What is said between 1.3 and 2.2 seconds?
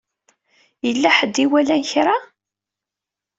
i iwalan kra?